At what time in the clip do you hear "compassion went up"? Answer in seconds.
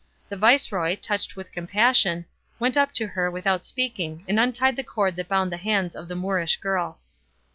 1.51-2.91